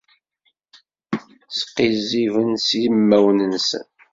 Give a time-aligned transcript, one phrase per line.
[1.59, 3.85] Sqizziben s yimawen-nsen.